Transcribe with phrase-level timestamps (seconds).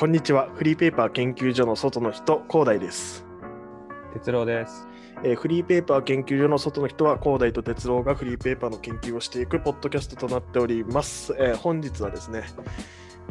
[0.00, 0.48] こんにちは。
[0.54, 3.26] フリーペーパー研究所の外の人、広大です。
[4.14, 4.88] 哲郎です。
[5.24, 11.34] えーフリーペーパー研究所の外の人は、広大と哲郎がフリーペーパーの研究をしていくポッドキャストとなっております。
[11.38, 12.44] えー本日はですね、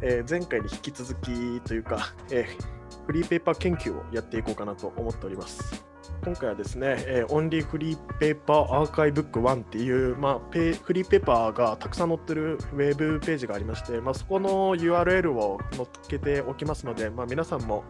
[0.03, 5.88] えー前回に引き続きというか、えーフリーペーパー研究をやっていこうかなと思っております。
[6.23, 17.85] 今回はですね、えーオンリーフリーペーパーアーカイブック1っていう、まあ、ペフリーペーパーがたくさん載ってるウェブページがありまして、まあ、そこの URL を載っけておきますので、まあ、皆さんも、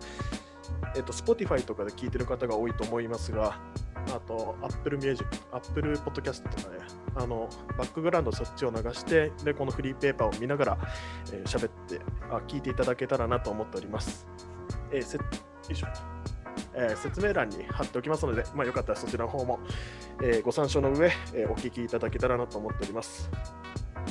[0.96, 3.60] えっと Spotify とかで聞いてる方が多いと思いますが、
[4.08, 6.80] あと Apple Music、Apple Podcast とかで、
[7.16, 10.78] あのバックグラウンドそっちを流して、でこのフリーペーパーを見ながら
[11.26, 14.28] 喋、えーってあ、聞いていただけたらなと思っております。
[14.92, 15.24] えーせよ
[15.70, 15.88] いしょ
[16.74, 19.60] えー説明欄に貼っておきますので、まあ、よかったらそちらの方も、
[20.22, 23.30] えーご参照の上、えーお聞きいただけたらなと思っております。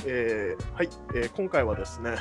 [0.05, 2.15] えはい、え今回はですね、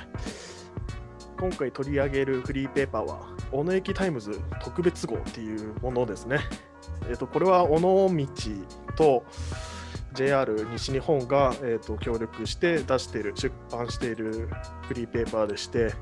[1.38, 6.40] 今回取り上げるフリーペーパーは、おのえき Times 特別号っていうものですね。
[7.08, 8.08] えー、とこれは尾道
[8.96, 9.24] と
[10.14, 14.48] JR 西日本が、えー、と協力して出している、出版している
[14.88, 15.92] フリーペーパーでして、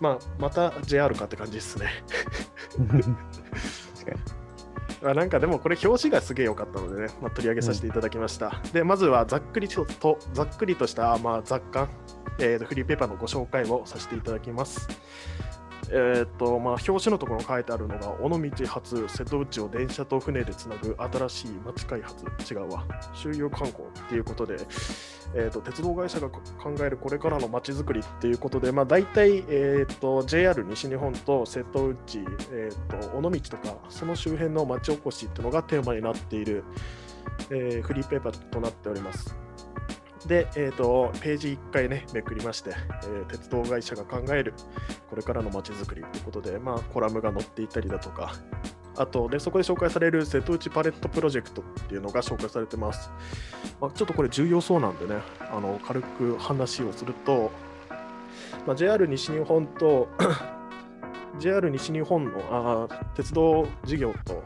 [0.00, 1.88] まあ、また JR かって感じですね。
[5.10, 8.60] あなんかでもこれ表紙がすげえ良かったのでね、まあ、取り上げさせていただきました。
[8.72, 11.88] で、まずはざっくりととざっくりとした、まあ、雑感、
[12.38, 14.88] えーとフリーペーパーのご紹介をさせていただきます。
[15.90, 22.84] えーとまあ、表紙のところに書いてあるのが、尾道発瀬戸内を電車と船でつなぐ新しい街開発、違うわ、
[23.14, 24.56] 周遊観光っていうことで、
[25.34, 26.40] えー、と鉄道会社が考
[26.80, 36.64] えるこれからの街づくりっていうことで、まあ、大体、えー、と JR 西日本と瀬戸内、えー、と尾道とか、その周辺の町おこしっていうのがテーマになっている、
[37.50, 39.45] えーフリーペーパーとなっております。
[40.26, 42.70] で、えー、とページ1回ね、めくりまして、
[43.04, 44.54] えー鉄道会社が考える
[45.10, 48.34] これからの街づくりということで、まあ、コラムが載っていたりだとか、
[48.96, 53.10] あとで、そこで紹介される瀬戸内パレットプロジェクトっていうのが紹介されてます。
[53.80, 57.50] まあ、ちょっとこれ重要そうなんでね、あの軽く話をすると、
[58.66, 60.08] まあ、JR 西日本と
[61.38, 64.42] JR 西日本のあ鉄道事業と、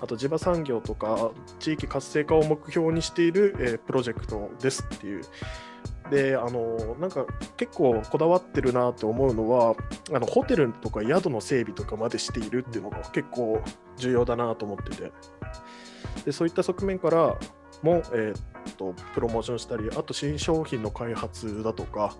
[0.00, 5.22] あと地場産業とか地域活性化を目標にしている、えープロジェクトですっていう。
[6.10, 7.26] で、あのなんか
[7.56, 9.74] 結構こだわってるなと思うのは、
[10.12, 13.62] あのホテルとか宿の整備とかまでしているっていうのが結構
[13.96, 15.12] 重要だなと思ってて。
[16.24, 17.38] でそういった側面から
[17.82, 22.14] も、えーっとプロモーションしたり、あと新商品の開発だとか、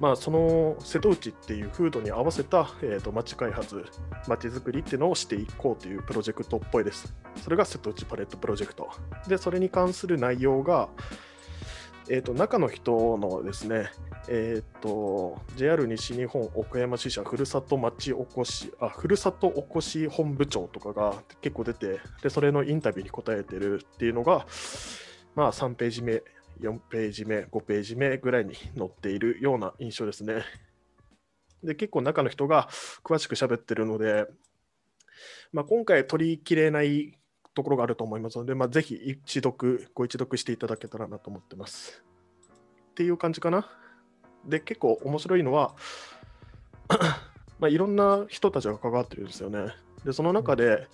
[0.00, 3.84] まあ、その瀬戸内っていう風土に合わせた、えー、と街開発、
[4.28, 7.14] 街づくりっていうのをしていこうというプロジェクトっぽいです。
[7.42, 8.88] それが瀬戸内パレットプロジェクト。
[9.26, 10.88] で、それに関する内容が、
[12.10, 13.90] えー、と中の人のですね、
[14.28, 24.46] えー、と JR 西日本岡山支社ふるさと町おこしあふるさとおこし本部長とかが結構出てでそれのインタビューに答えてるっていうのが、
[25.34, 26.22] まあ、3ページ目
[26.60, 30.42] 4ページ目5ページ目ぐらいに載っているような印象ですね。
[31.62, 32.68] で結構中の人が
[33.02, 34.26] 詳しく喋ってるので、
[35.52, 37.18] まあ、今回取りきれない
[37.54, 42.04] ところがあると思いますので、まあ、ぜひ一読、ご一読していただけたらなと思ってます。
[42.90, 43.68] っていう感じかな。
[44.44, 45.74] で、結構面白いのは、
[47.58, 49.74] まあ、いろんな人たちが関わってるんですよね。
[50.04, 50.86] で、その中で、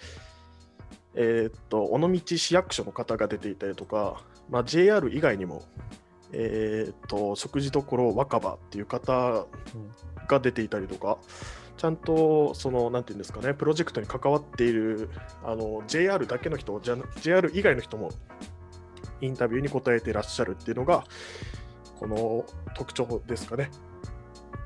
[1.14, 5.62] えーっと、尾道市役所の方が出ていたりとか、まあ、JR 以外にも、
[6.32, 9.46] えーっと、食事処若葉っていう方
[10.28, 11.18] が出ていたりとか、
[11.76, 15.10] ちゃんとその、なんていうんですかね、プロジェクトに関わっている
[15.44, 18.10] あの JR だけの人、じゃ JR 以外の人も
[19.20, 21.04] インタビューに答えていらっしゃるっていうのが、
[21.98, 22.44] この
[22.74, 23.70] 特徴ですかね。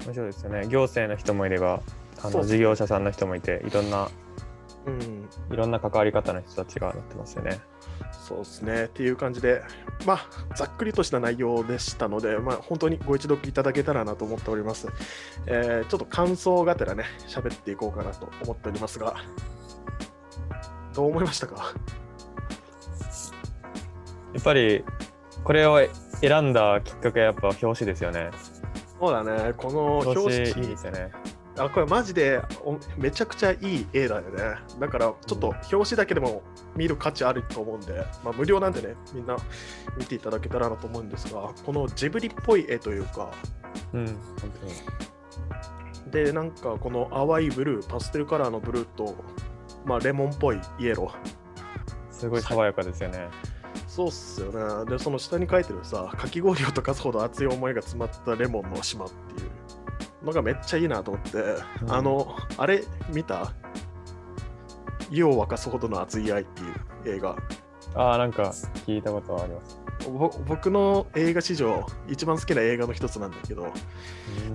[0.04, 0.66] 面白いですよね。
[0.68, 1.82] 行政の人もいれば、
[2.22, 4.08] あの事業者さんの人もいて、いろんな、
[4.86, 7.60] うん、いろんな関わり方の人たちがなってますよね。
[8.12, 8.84] そうですね。
[8.84, 9.62] っていう感じで、
[10.06, 14.88] まあ、ざっくりとした内容でしたので、まあ、本当にご一読いただけたらなと思っております。
[15.46, 19.16] えーちょっと感想がてらね、喋っていこうかなと思っておりますが、
[20.94, 21.72] どう思いましたか？
[24.34, 24.84] やっぱり、
[25.44, 25.80] これを
[26.20, 28.30] 選んだきっかけはやっぱ表紙ですよね。
[29.00, 31.10] そうだね、この表紙いいですよね。
[31.58, 34.56] あこれマジでおめちゃくちゃいい絵だよね。
[34.78, 36.42] だからちょっと表紙だけでも
[36.76, 39.36] 見る価値あると思うんで、まあ、無料なんでね、みんな
[39.96, 43.30] 見ていただけたらなと思うんですが、このジブリっぽい絵というか、
[43.92, 44.16] うん、本
[44.60, 46.24] 当に。
[46.24, 49.14] で、なんかこの淡いブルー、パステルカラーのブルーと、
[49.84, 51.38] まあ、レモンっぽいイエロー。
[52.10, 53.28] すごい爽やかですよね。
[53.86, 54.90] そうっすよね。
[54.90, 59.47] で、その下に書いてるさ、かき氷を溶かすほど熱い思いが詰まったレモンの島っていう。
[60.22, 61.38] のがめっちゃいいなと思って、
[61.82, 63.52] うんあの、あれ見た？
[65.10, 67.36] 湯を沸かすほどの熱い愛っていう映画。
[67.94, 68.52] ああ、なんか
[68.86, 69.80] 聞いたことはあります。
[70.10, 73.72] ぼ僕の映画史上一番好きな映画の一つなんだけど、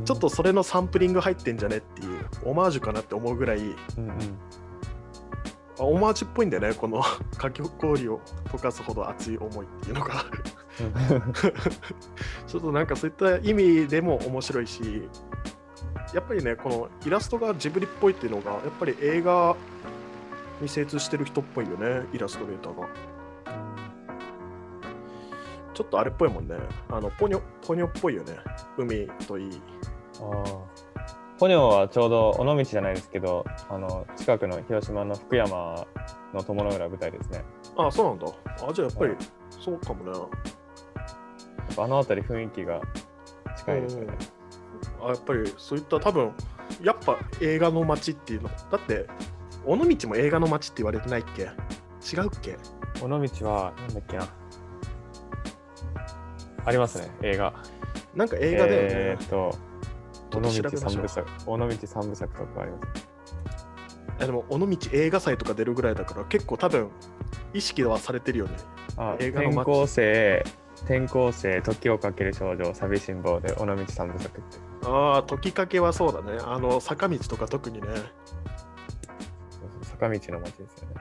[0.05, 4.11] ちょっとそれのサンプリング入ってんじゃねっていう、オマージュかなって思うぐらい、うんうん。
[5.79, 7.01] あオマージュっぽいんだよね、この
[7.35, 10.25] かき氷を溶かすほど熱い思いっていうのが。
[12.47, 15.09] ちょっとなんかそういった意味でも面白いし、
[16.13, 19.55] やっぱりね、このイラストがジブリっぽいっていうのが、やっぱり映画
[20.61, 22.87] に精通してる人っぽいよね、イラストレーターが。
[25.73, 26.55] ちょっとあれっぽいもんね。
[26.89, 28.35] あの、ポニョ、ポニョっぽいよね。
[28.77, 29.61] 海といい。
[30.21, 30.93] ああ。
[31.39, 35.85] ポニョはちょうど尾道じゃないですけど、あの近くの広島の福山
[36.33, 37.43] の友の浦舞台ですね。
[37.75, 38.27] あそうなんだ。
[38.69, 39.15] あ、じゃあやっぱり、
[39.49, 40.19] そうかもね。
[41.77, 42.81] あの辺り雰囲気が
[43.57, 44.17] 近いですよね。
[45.03, 46.31] あやっぱりそういった多分
[46.81, 48.49] やっぱ映画の街っていうの。
[48.49, 49.07] だって
[49.65, 51.43] 尾道も映画の街って言われてないっけ？
[51.43, 51.45] 違
[52.21, 52.57] うっけ？
[53.01, 53.17] 尾道
[53.47, 54.27] は、なんだっけな。
[56.65, 57.53] ありますね、映画。
[58.15, 59.57] なんか映画だよね、えーっと、
[60.37, 63.07] 尾道三部作、尾道三部作とかあります。
[64.19, 66.89] いやでも尾道映画祭とか出るぐらいだから結構多分
[67.53, 68.55] 意識はされてるよね。
[68.97, 69.55] あ、映画の街。
[69.55, 70.45] 転校生、
[70.85, 74.57] 転校生、時をかける少女、寂しん坊で尾道三部作って。
[74.85, 80.95] ああ時かけはそうだねあの坂道とか特にねそうそう坂道の街ですよね。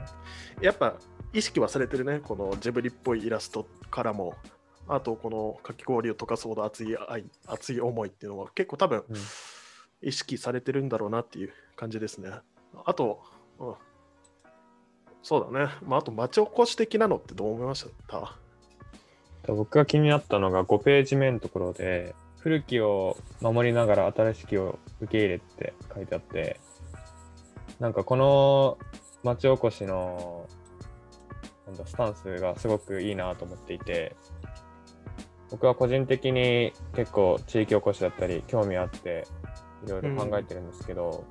[0.61, 0.94] やっぱ
[1.32, 4.37] 意識はされてるねこのジブリっぽいイラストからも
[4.87, 9.17] あとこのかき氷を溶かすほど熱い愛熱い思いっていうのは結構多分うん
[10.05, 12.31] 意識されてるんだろうなっていう感じですね。
[12.85, 13.23] あと、
[13.61, 13.75] うん、
[15.23, 15.73] そうだね。
[15.87, 18.37] まあ、あと町おこし的なのってどう思いました？
[19.49, 26.61] 僕が気になったのが5ページ目のところで古きを守りながら新しきを受け入れって書いてあって
[27.81, 28.79] なんかこの
[29.23, 30.49] 町おこしの
[31.67, 34.15] なんだスタンスがすごくいいなと思っていて
[35.50, 39.27] 僕は個人的に結構地域おこしだったり興味あって
[39.87, 41.27] いろいろ考えてるんですけど、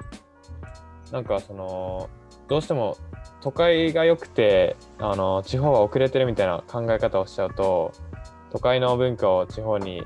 [1.12, 2.10] なんかその
[2.48, 2.98] どうしても
[3.42, 7.94] 都会が良くてあの地方は遅れてるみたいな考え方をしちゃうと
[8.52, 10.04] 都会の文化を地方に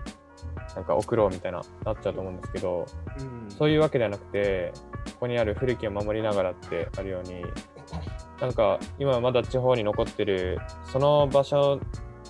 [0.76, 2.86] なんか送ろうみたいななっちゃうと思うんですけど
[3.20, 3.50] うん。
[3.50, 4.74] そういうわけではなくて
[5.06, 7.44] ここにある古きを守りながらってあるように
[8.42, 10.60] なんか今まだ地方に残ってる
[10.92, 11.80] その場所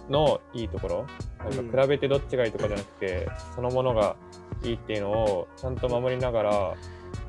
[0.10, 1.06] のいいところ
[1.50, 4.16] なんか比べてどっちがいいとかじゃなくて、そのものが
[4.63, 6.74] いいっていうのをちゃんと守りながら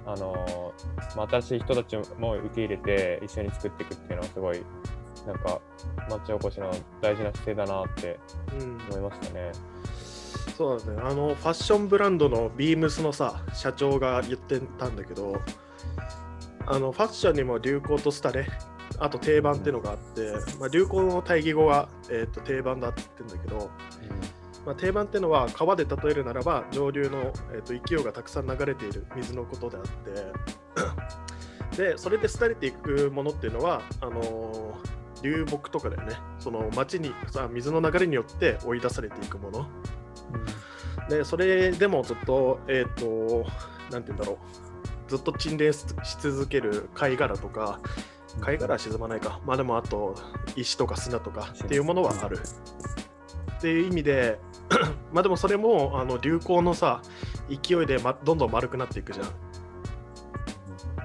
[0.07, 0.73] あの
[1.17, 4.63] まあ新しい人たちも受け入れて一緒に作っていくっていうのはすごい
[5.27, 5.61] なんか
[6.09, 6.71] 町おこしの
[7.01, 8.19] 大事な姿勢だなって
[8.59, 9.53] うん思いましたね。
[10.57, 11.03] そうだね。
[11.03, 15.39] あの、ファッションブランドのビームスのさ、社長が言ってたんだけど、
[16.67, 18.47] あの、ファッションにも流行と廃れ、
[18.99, 23.71] あと定番っていうのがあって、まあ、流行の対義語は、えー、と定番だって言ってんだけど、
[24.67, 29.83] まあ、定番っていうのは川で例えるならば上流の、えー、と勢いがたくさん流れている水のことであっ
[31.77, 36.17] てでそれで廃れていくものっていうのはあのー流木とかだよね。
[36.39, 39.67] その町にさ水の流れによって追い出されていくもの。
[41.09, 43.47] でそれでもずっとえっ、と
[43.91, 44.37] なんて言うんだろう。
[45.09, 47.81] ずっと沈殿しし続ける貝殻とか
[48.41, 49.41] 貝殻は沈まないか。
[49.47, 50.17] まあでもあと
[50.57, 52.39] 石とか砂とかっていうものはある
[53.67, 54.39] っていう意味で
[55.13, 57.03] まあでもそれもあの流行のさ
[57.49, 59.27] 勢いで、ま、どんどん丸くなっていくじゃん。
[59.27, 59.31] っ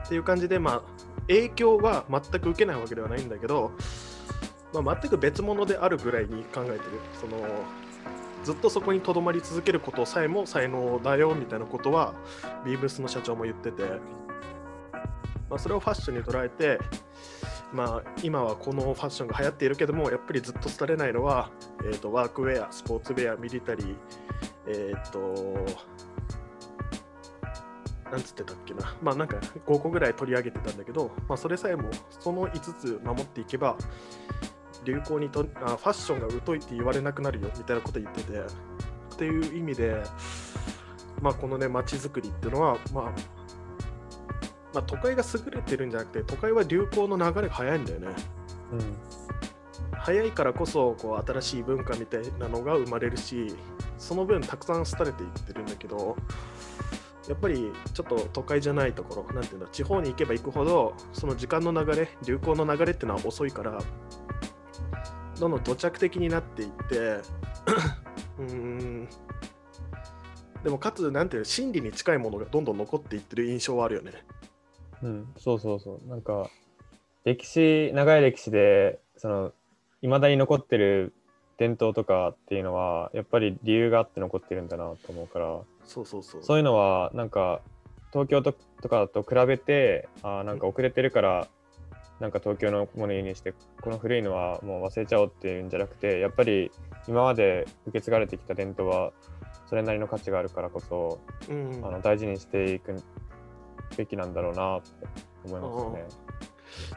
[0.08, 0.82] ていう感じでまあ
[1.28, 3.72] 影響は全く受けないわけではないんだけど、
[4.74, 6.80] まあ、全く別物であるぐらいに考えてる。
[7.20, 7.42] その
[8.44, 12.14] ずっとそこにとどまり続けることさえも才能だよみたいなことは
[12.64, 13.84] ビーブスの社長も言ってて、
[15.50, 16.80] まあ、それをファッションに捉えて
[17.74, 21.50] まあ、今はこのファッションが流行っているけどもやっぱりずっと廃れないのは、
[21.86, 23.96] えー、とワークウェアスポーツウェアミリタリー
[24.68, 25.66] えっ、と
[28.12, 28.94] なんつってたっけな。
[29.02, 33.78] まあなんか5個ぐらい取り上げてたんだけど、まあ、それさえもその5つ守っていけば
[34.84, 38.40] 流行にとあファッションが疎いって言われなくなるよみたいなこと言ってて。
[39.14, 40.02] っていう意味で
[41.22, 43.41] まあこのね街づくりっていうのはまあ
[44.74, 48.08] まあ、都会が優れてるんじゃなくて都会は流行の流れが早いんだよね。
[48.72, 48.96] うん
[49.94, 53.54] 早いからこそこう新しい文化みたいなのが生まれるし
[54.00, 56.18] その分たくさん廃れていってるんだけど
[57.30, 63.80] やっぱりちょっと都会じゃないところなんていうんだ地方に行けば行くほどその時間の流れ流行の流れっていうのは遅いから
[65.40, 67.20] どんどん土着的になっていって
[68.40, 69.08] うん。
[70.64, 74.12] でもかつなんていうの真理に近いものがどんどん残っていってる印象はあるよね。
[75.04, 76.10] うん、そうそうそう。
[76.10, 76.50] なんか、
[77.24, 79.54] 歴史、長い歴史で、その、
[80.02, 81.14] いまだに残ってる
[81.58, 86.44] 伝統とかっていうのは、やっぱり理由があって残ってるんだなと思うから、そうそうそう。
[86.44, 87.62] そういうのは、なんか、
[88.12, 91.48] 東京ととかと比べて、あーなんか遅れてるから、
[92.20, 96.72] なんか東京のもの輸入して、この古いのはもう忘れちゃおうっていうんじゃなくて、やっぱり
[97.08, 99.12] 今まで受け継がれてきた伝統は、
[99.68, 101.82] それなりの価値があるからこそ、うん。
[101.84, 103.02] あの大事にしていく
[103.98, 105.08] べきなんだろうなって
[105.46, 106.08] 思いますね。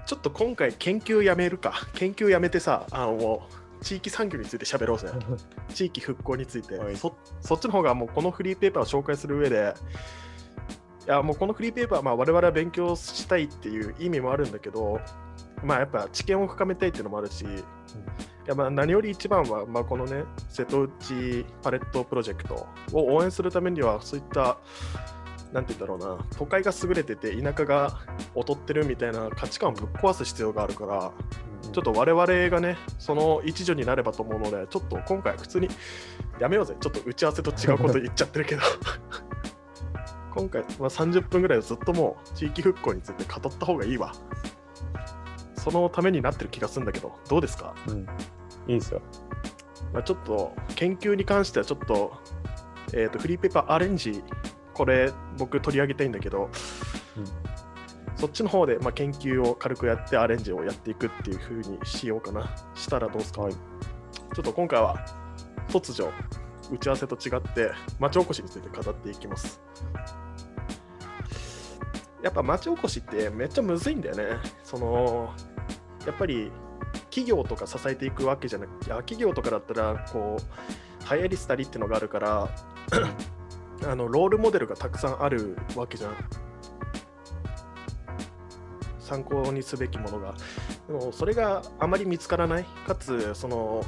[0.06, 1.72] ちょっと今回研究やめるか。
[1.94, 3.42] 研究やめてさあの
[3.82, 5.08] 地域産業について喋ろうぜ。
[5.74, 6.96] 地域復興について、はい。
[6.96, 9.74] そそっちの方がもうこのフリーペーパーを紹介する上で
[11.06, 15.00] いやもうこのフリーペーパーはまあ我々は勉強したいっていう意味もあるんだけど
[15.62, 17.46] まあやっぱ知見を深めたいっていうのもあるし、い
[18.46, 24.58] やまあ何より一番はまあこのね瀬戸内パレットプロジェクトを応援するためにはそういった
[25.54, 28.00] なんて言うんだろうな都会が優れてて田舎が
[28.34, 31.12] 劣ってるみたいな価値観をぶっ壊す必要があるから
[31.72, 35.68] ちょっと我々がね、その一助になればと思うので、ちょっと今回普通に
[36.38, 36.76] やめようぜ。
[36.78, 38.62] ちょっと打ち合わせと違うこと言っちゃってるけど。
[40.30, 44.12] 今回、まあ、30分ぐらいずっともう地域復興について語った方がいいわ。
[45.56, 48.06] そのためになってる気がするんだけど、どうですか、うん、
[48.68, 49.02] いいですよ。
[49.92, 52.12] まあ、ちょっと研究に関してはちょっと,、
[52.92, 54.22] えー、とフリーペーパーアレンジ、
[54.74, 56.50] これ僕取り上げたいんだけど、
[57.16, 57.24] うん
[58.16, 62.48] そっちの方で、まあ、研究を軽くやってアレンジをやっていくっていう風にしようかな。
[62.76, 65.04] したらどうですか、ちょっと今回は
[65.68, 66.10] 突如
[66.72, 69.60] 打ち合わせと違って町おこしについて語っていきます。
[72.22, 74.24] やっぱ町おこしってめっちゃむずいんだよね。
[74.62, 75.34] その
[76.06, 76.52] やっぱり
[77.10, 82.48] 企業とか支えていくわけじゃなくて、企業とかだったらこう流行り廃りっていうのがあるから
[83.86, 86.14] あのロールモデルがたくさんあるわけじゃん。
[88.98, 90.34] 参考にすべきものが。
[90.86, 92.64] でもそれがあまり見つからない。
[92.86, 93.84] かつ、その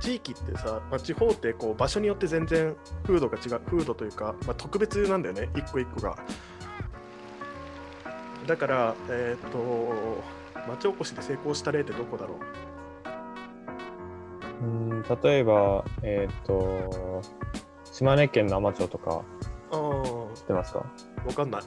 [0.00, 2.74] 地域ってさ、まあ、地方ってこう場所によって全然
[3.06, 6.16] 風土が違う、風土というか、まあ、特別なんだよね、一個一個が。
[8.46, 9.58] だから、えっ、と、
[10.68, 12.36] 町おこしで成功した例ってどこだろ
[14.62, 14.64] う？
[14.64, 17.22] うん例えば、えっ、と、
[17.84, 19.22] 島根県の海士町とか
[20.34, 20.86] 知ってますか？
[21.24, 21.62] あ、わかんない。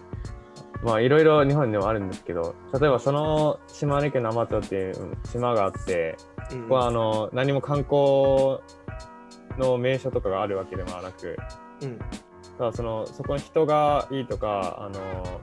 [0.84, 6.18] まあいろいろ日本にもあるんですけど、例えばその島根県の海士町っていう島があって、
[6.52, 6.62] うん。
[6.64, 8.60] ここはあの何も観光
[9.58, 11.36] の名所とかがあるわけでもなく、
[11.82, 11.98] うん、
[12.60, 15.42] ただそのそこに人がいいとか、あの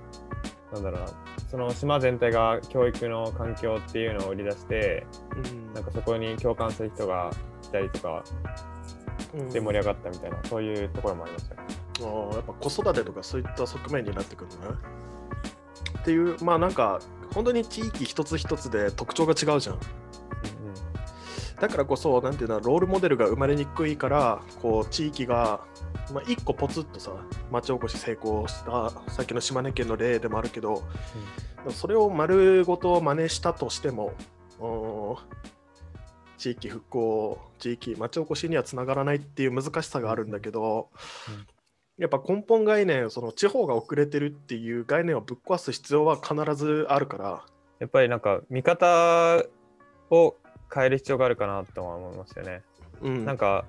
[0.73, 1.07] なんだろうな、
[1.51, 5.05] その島全体が教育の環境っていうのを売り出して、
[5.35, 5.75] うん。
[5.75, 7.33] なんかそこに共感する人が
[7.65, 8.23] いたりとか
[9.35, 9.51] うん。
[9.51, 11.63] で盛り上がったみたいな、そういうところもありましたね。
[12.01, 14.57] やっぱ子育てとかそういった側面になってくるね。
[16.01, 17.01] っていう、まあなんか、
[17.33, 19.79] 本当に地域一つ一つで特徴が違うじゃん。
[21.61, 25.61] だからこそ、なんていうの、ロールモデルが生まれにくいから、こう、地域が、
[26.13, 27.13] まあ、一個ポツッとさ、
[27.51, 30.83] 町おこし成功した、さっきの島根県の例でもあるけど、
[31.71, 34.13] それを丸ごと真似したとしても、
[34.61, 35.45] うん
[36.37, 40.91] 地域復興、地域、町おこしにはつながらないっていう難しさがあるんだけど、
[41.29, 41.54] うん
[41.99, 47.45] やっぱ根本概念、その地方が遅れてるっていう概念をぶっ壊す必要は必ずあるから、
[47.79, 49.45] やっぱりなんか見方
[50.11, 50.37] を
[50.73, 52.63] 変える必要があるかなとは思いますよね。
[53.01, 53.65] うん、なんか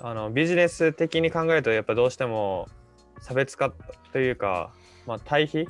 [0.00, 2.66] あのビジネス的に考えるとやっぱどうしても
[3.20, 3.72] 差別化
[4.12, 4.72] というか、
[5.06, 5.68] まあ、対比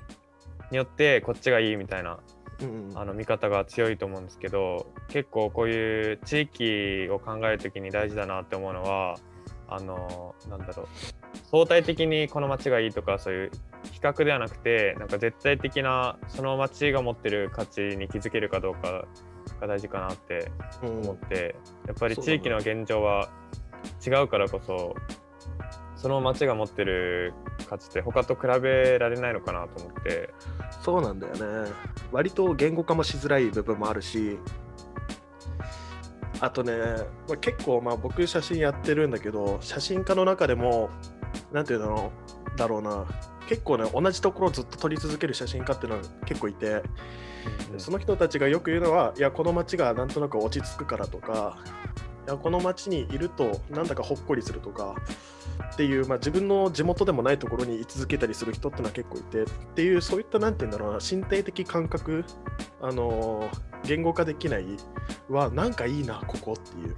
[0.70, 2.20] によってこっちがいいみたいな
[2.62, 9.16] うんあの見方が強いと思うんですけど結構こういう地域を考える時に大事だなって思うのは
[9.68, 11.19] あのなんだろう
[11.50, 13.50] 相対的にこの街がいいとかそういう
[13.92, 19.04] 比較ではなくてなんか絶対的なその街が持ってる価値に気づけるかどうか
[19.61, 20.50] が大事かなって
[20.83, 23.28] 思って、やっぱり地域の現状は
[24.07, 24.95] 違うからこそ
[25.97, 27.35] その町が持ってる
[27.69, 30.30] 価値って他と比べられないのかなと思って
[30.83, 31.71] そうなんだよね。
[32.12, 34.38] 割と言語化もしづらい部分もあるし、
[36.40, 36.73] あとね、
[37.28, 40.88] まあ、結構まあ僕写真やってるんだけど、写真家の中でも、
[41.52, 42.12] なんていうの
[42.56, 43.06] だろうな、
[43.49, 46.82] 結構ね、同じところをずっと撮り続ける写真家っていうのが結構いて、
[47.78, 51.58] その人たちがよく言うのは、いや、この街がなんとなく落ち着くからとか、
[52.26, 54.94] いやこの街にいるとなんだかほっこりするとか
[55.72, 59.44] っていう、まあ、自分の地元でもないところに居続けたりする人ってのは結構いてっ
[59.75, 62.25] ていうそういったなんて言うんだろうな身体的感覚、
[62.82, 64.64] あのー言語化できない
[65.28, 66.96] はなんかいいなここっていう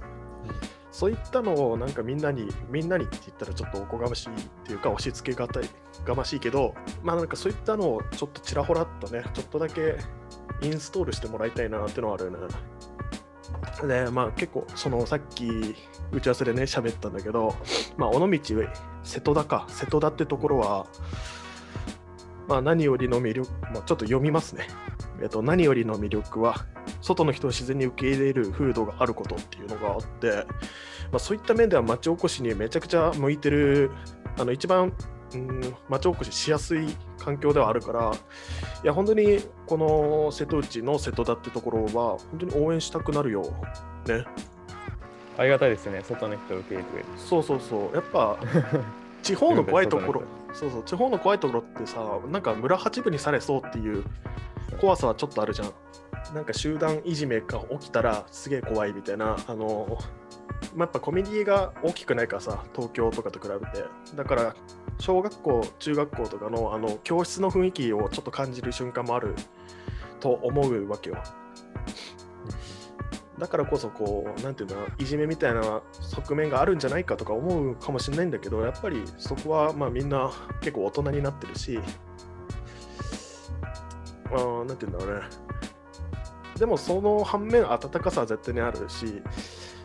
[0.93, 4.33] そういったのをなんかみんなに、みんなにって言ったらちょっとおこがましいっ
[4.63, 5.63] ていうか、押し付けがたい、
[6.05, 9.97] がましいけど、まあなんかそういったのをちょっとちらほらっとね、ちょっとだけ
[10.61, 12.37] インストールしてもらいたいなってのはあるよね。
[13.87, 15.75] で、まあ結構、そのさっき
[16.11, 17.55] 打ち合わせでね、喋ったんだけど、
[17.97, 18.39] まあ尾道、
[19.01, 20.85] 瀬戸田か、瀬戸田ってところは、
[22.47, 24.67] まあ何よりの魅力、まあ、ちょっと読みますね。
[25.23, 26.67] えっと、何よりの魅力は、
[27.03, 30.45] 外の人を自然に受け入れる風土があることっていうのがあって、
[31.11, 33.91] まあ、そういった面では町おこしにめちゃくちゃ向いてる、
[34.37, 34.93] あの一番、
[35.33, 36.87] うん、町おこししやすい
[37.19, 38.13] 環境ではあるから、
[38.83, 43.41] いや、本当にこの瀬戸内の瀬戸田ってところは、本当に応援したくなるよ。
[44.07, 44.25] ね。
[45.37, 47.05] ありがたいですよね、外の人を受け入れてくれる。
[47.17, 47.95] そうそうそう。
[47.95, 48.37] やっぱ、
[49.21, 54.05] 地方の怖いところ、そうそう、地方の怖いところってさ、なんか村八分にされそうっていう
[54.79, 55.71] 怖さはちょっとあるじゃん。
[56.33, 59.97] なんか集団いじめが起きたらすげえ怖いみたいな、あの、
[60.75, 63.85] まあ、やっぱコミュニティが大きくないからさ、東京とかと比べて。
[64.15, 64.55] だから、
[64.99, 69.35] 小学校、中学校とかのあの教室の雰囲気をちょっと感じる瞬間もある
[70.19, 71.17] と思うわけよ。
[73.37, 81.79] だからこそこう、なんていうんだいじめみたいな側面があるんじゃないかとか思うかもしれないんだけど、やっぱりそこはまあみんな結構大人になってるし、
[84.31, 85.21] あなんていうんだろうね。
[86.57, 89.21] でもその反面、温かさは絶対にあるし、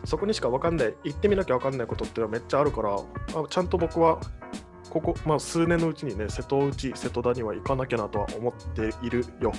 [0.05, 3.01] そこにしか分かんない、行ってみなきゃ分かんないことっていうのはめっちゃあるから、あ
[3.49, 4.19] ちゃんと僕は
[4.89, 9.51] ここ、まあ、数年のうちにね、瀬戸内、瀬戸田には行かなきゃなとは思っているよ。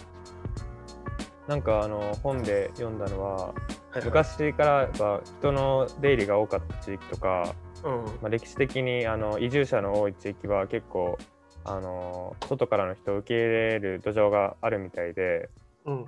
[1.46, 3.54] なんかあの本で読んだのは、は
[3.96, 4.04] いはい。
[4.04, 7.92] 昔からやっぱ人の出入りが多かった地域とか、うん。
[7.92, 11.18] まあ、歴史的にあの移住者の多い地域は結構
[11.64, 15.48] あの外からの人を受け入れる土壌があるみたいで
[15.84, 16.06] うん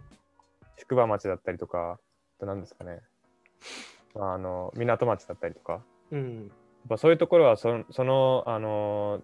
[0.83, 1.99] 宿場町だったりとか
[2.39, 3.01] あと何ですかね
[4.15, 9.23] まああの港町だったりとかうんやっぱそういうところはそそのあの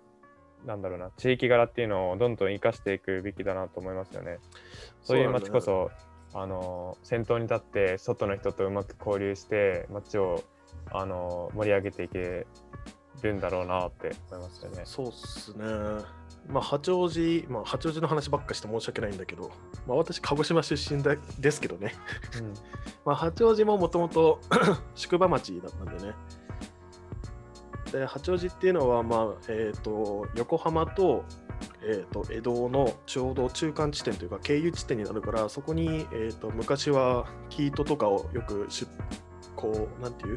[0.65, 4.38] なんだろうな地域柄っていうのをどんどん生かしていくべきだなと思いますよね。
[5.03, 5.91] そういう街こそ
[6.35, 10.44] あの先頭に立って外の人とうまく交流して街を
[10.92, 12.47] あの盛り上げていけ
[13.23, 14.83] るんだろうなって思いますよね。
[14.85, 15.64] そうっすね。
[16.49, 19.51] まあ、八王子、まあ、八王子の話ばっかして申し訳ないんだけど、
[19.87, 21.95] まあ、私、鹿児島出身だですけどね。
[22.39, 22.55] うん
[23.05, 24.41] まあ、八王子ももともと
[24.95, 26.15] 宿場町だったんでね。
[27.93, 31.25] で、八王子っていうのは、まあ、えっ、と、横浜と、
[31.83, 38.87] えー、と江戸のちょうど中間地点というか経由地点になるからそこに、えー、と昔は生糸とかをよくし
[39.57, 40.37] こうなんていう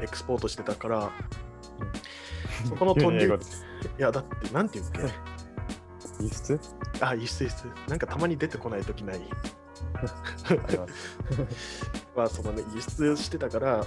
[0.00, 1.10] エクスポートしてたから
[2.68, 3.66] そこの急豚流に英語です
[3.98, 5.35] いやだってなんていうんっけ？
[6.20, 6.60] 輸出
[7.00, 7.56] あ輸出輸出
[7.88, 9.20] なんかたまに出てこない時ない？
[12.16, 13.84] まあそのね輸出してたから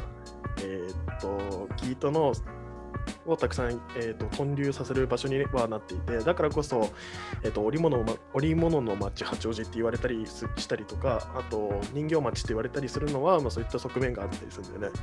[0.61, 2.33] えーっと生糸の
[3.29, 6.89] をたくさん、えー、と豚流させる場所にはなっていてだからこそ、
[7.43, 14.99] えー、と織物織物の町八王子って言われたりしたりとかあと人形町って言われたりするのは、まあ、そういった側面があったりするんだよね。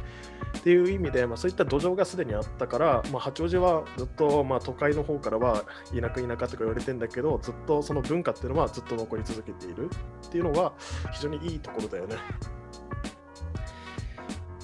[0.58, 9.90] っていう意味で、まあ、そういった土壌がすでにあったから、まあ、八王子はずっと、まあ、都会の方からは田舎田舎とか言われてんだけどずっとその文化っていうのはずっと残り続けている
[10.26, 10.72] っていうのは
[11.12, 12.16] 非常にいいところだよね。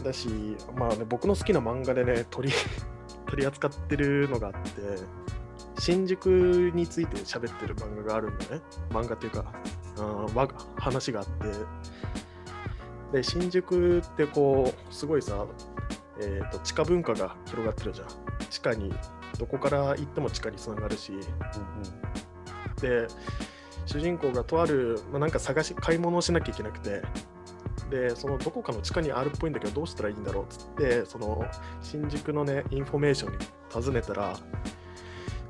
[0.02, 0.28] だし、
[0.74, 2.54] まあね、僕の好きな漫画でね取り
[3.32, 4.60] 取り扱ってるのがあって
[5.78, 8.60] 新宿について喋ってる漫画があるんだね。
[8.90, 9.50] 漫画っていうか
[9.96, 11.32] あーわ話があって。
[13.16, 15.46] で新宿ってこうすごいさ、
[16.20, 18.08] えー、と地下文化が広がってるじゃん。
[18.50, 18.92] 地下に
[19.38, 21.12] どこから行っても地下につながるし。
[22.82, 23.06] で
[23.86, 27.02] 主人公がとある、まあ、なんか探し買い物をしなきゃいけなくて
[27.92, 31.44] でそのどこかの地下にあるっぽいんだけどどうしたらいいんだろうっつってその
[31.82, 33.38] 新宿のねインフォメーションに
[33.70, 34.38] 尋ねたら、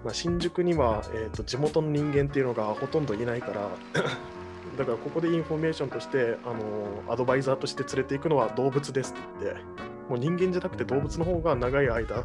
[0.05, 3.70] まあ、新宿には、えー、と地元の人間っていうのがほとんどいないから
[4.76, 9.61] だからここでインフォメーションとしてあのアドバイザーとして連れていくのは動物ですって言って
[10.09, 12.24] もう人間じゃなくて動物の方が長い間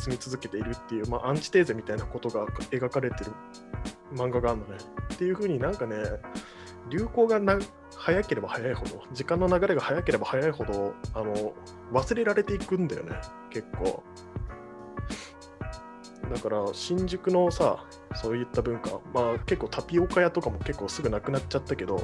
[0.00, 3.30] 住み続けているっていう、まあ、アンチテーゼみたいなことが描かれてる
[4.12, 4.76] 漫画があるのね。
[5.14, 5.96] っていう風になんかね
[6.90, 7.58] 流行がな
[7.96, 11.52] 早ければ早いほど時間の流れが早ければ早いほどあの
[11.92, 13.16] 忘れられていくんだよね。
[13.50, 14.02] 結構。
[16.32, 22.02] だから新宿のさそういった文化まあ結構タピオカ屋とかも結構すぐなくなっちゃったけど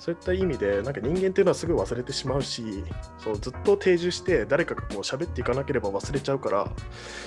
[0.00, 2.84] そういった意味でなんか人間っていうのはすぐ忘れてしまうし
[3.18, 6.72] そうずっと定住して誰かがこう喋っていかなければ忘れちゃうから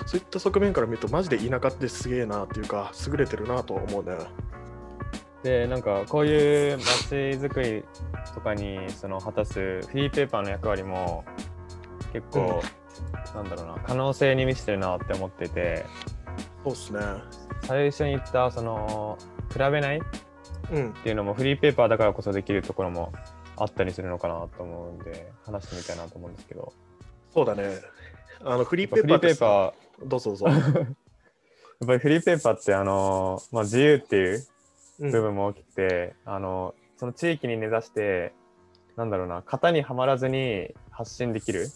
[0.06, 4.18] そういった側面から見るとマジで田舎ってすげえなっていうか優れてるなとは思うね
[5.46, 6.88] でなんかこういう街
[7.38, 7.84] づくり
[8.34, 9.54] とかにその果たす
[9.84, 11.24] フリーペーパーの役割も
[12.14, 12.64] 結構、
[13.36, 15.86] なんだろうな可能性に満ちてるなって思ってて
[16.64, 17.00] そうっすね。
[17.62, 19.20] 最初に言ったその
[19.54, 19.98] 比べない？
[19.98, 20.02] っ
[20.74, 20.94] うん。
[20.94, 23.14] ていうのもフリーペーパーだからこそできるところも
[23.56, 26.74] あったりするのかなと思うんで話してみたいなと思うんですけど
[27.32, 27.70] そうだね。
[28.44, 30.48] あのフリーフリーペーペーパーどうぞどうぞ。
[30.50, 30.56] や
[31.84, 34.44] っぱりフリーペーパーってあの、まあ、自由っていううん
[35.00, 38.34] 部分も大きくて、あのその地域に根ざして
[38.96, 41.68] なんだろうな型にはまらずに発信できる、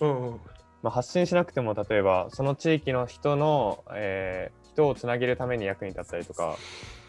[0.00, 0.40] うんうん。
[0.82, 6.56] まあ、発信しなくても例えばその地域の人の、えー人をつなげるために役に立ったりとか、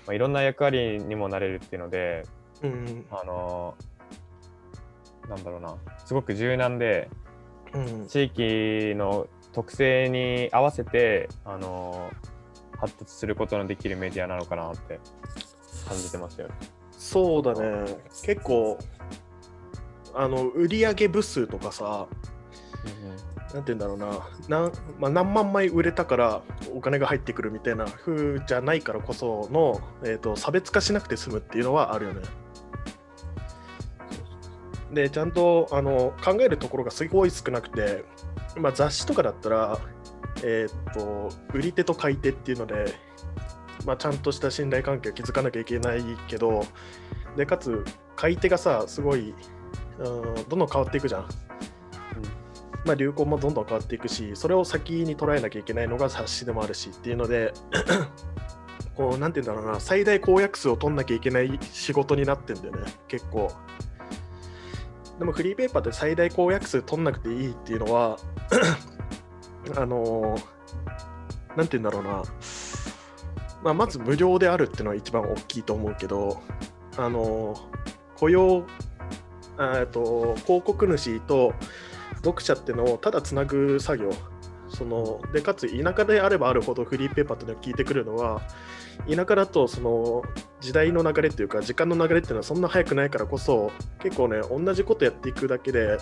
[0.07, 2.23] まあ、いろんな役割にもなれるっていうので
[2.63, 3.05] うんうん。
[3.11, 3.75] あの
[5.29, 7.09] なんだろうなすごく柔軟で
[7.75, 8.07] うん。
[8.07, 12.09] 地域の特性に合わせてあの
[12.79, 14.99] 発達することのできるメディアなのかなって
[15.87, 16.53] 感じてますよね。
[16.91, 17.97] そうだね。
[18.23, 18.77] 結構、
[20.13, 22.07] あの売上部数とかさ、
[23.53, 26.41] なんて言うんだろうな、なんまあ、何万枚売れたから
[26.75, 32.21] お金が入ってくるみたいな風じゃないからこその、えー、と差別化しなくて済むっていうのはあるよね。
[34.91, 38.03] で、ちゃんとあの考えるところがすごい少なくて、
[38.57, 39.79] まあ、雑誌とかだったら、
[40.43, 42.93] えー、と売り手と買い手っていうので、
[43.85, 46.65] まあ、ちゃんとした信頼関係を築かなきゃいけないけど、
[47.35, 47.83] でかつ
[48.15, 49.33] 買い手がさ、すごい、
[49.99, 51.27] うん、どんどん変わっていくじゃん。
[52.85, 57.53] まあ、流行もどんどん変わっていくし、それを先に捉えなきゃいけないのが冊子でもあるしっていうので、
[58.95, 63.51] こう、なんて言うんだろうな、最大公約数を取んなきゃいけない仕事になってんだよね、結構。
[65.19, 68.17] でもフリーペーパーって最大公約数取んなくていいっていうのは、
[69.75, 70.59] あのー
[71.55, 72.23] なんて言うんだろうな、
[73.63, 76.41] まあ、まず無料であるっていうのは一番大きいと思うけど、
[76.97, 77.55] あの
[78.15, 78.65] 雇用、
[79.57, 81.53] あと広告主と
[82.17, 84.11] 読者っていうのをただつなぐ作業。
[84.69, 88.41] そのでかつ田舎であればあるほどフリーペーパーっていうのが聞いてくるのは
[89.09, 90.21] 田舎だとその
[90.61, 95.97] 時代の流れっていうか時間の流れっていうのはそんな早くないからこそ結構ね同じことやっていくだけで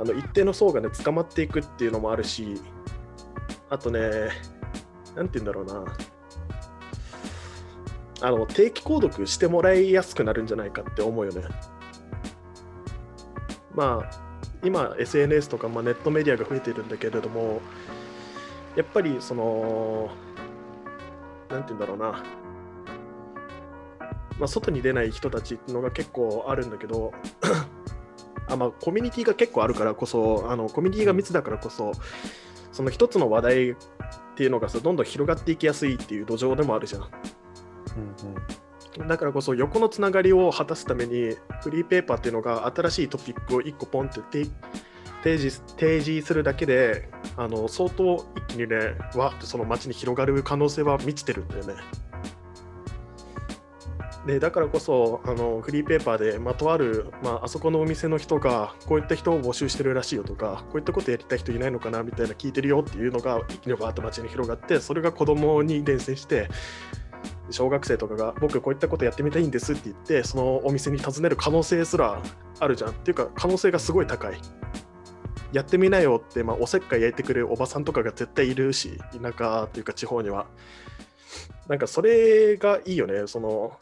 [0.00, 2.54] あの一定の層がね捕まっていくっていうのもあるし
[3.68, 4.00] あとね
[5.16, 5.84] なんて言うんだろうな。
[8.22, 11.42] あの定期購読してもらいやすくなるんじゃないかって思うよね
[13.74, 14.32] まあ
[14.64, 17.60] 今 SNS とか、まあ、ネットメディアが増えてるんだけれども
[18.76, 20.10] やっぱりその
[21.50, 22.22] なんて言うんだろうな、
[24.38, 27.12] まあ、外に出ない人たちっていうのが結構あるんだけど
[28.48, 31.92] あ、まあ、コミュニティが結構あるからこそあのコミュニティが密だからこそ
[32.70, 33.74] その一つの話題っ
[34.36, 37.10] ていうのがさどんどん広がっていきやすいっていう土壌でもあるじゃん。
[37.96, 38.42] うんうん
[39.08, 44.20] だからこそ横のつながりを果たすためにフリーペーパーっていうのが新しいトピックを1個ポンって
[45.22, 51.74] 提示提示するだけであの相当一気にねわってその街に広がる可能性は満ちてるんだよね。
[54.26, 66.48] でだからこそあのフリーペーパーで、まあ、とある、まあ、あそこのお店の人がこういった人を募集してるらしいよとかこういったことやりたい人いないのかなみたいな聞いてるよっていうのが一気にバーッと街に広がってそれが子供に伝染して
[67.50, 72.22] 小学生とかが僕こういったことやってみたいんですって言ってそのお店に訪ねる可能性すら
[72.60, 72.90] あるじゃん。
[72.90, 74.36] っていうか可能性がすごい高い。
[75.52, 80.46] やってみなよって、まあ、おせっかい焼いてくれるおばさんとかが絶対いるし田舎というか地方には。
[81.68, 83.26] なんかそれがいいよね。
[83.26, 83.76] その